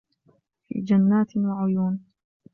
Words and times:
في 0.67 0.81
جنات 0.81 1.35
وعيون 1.37 1.99